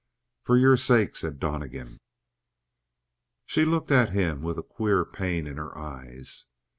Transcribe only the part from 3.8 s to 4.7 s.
at him with a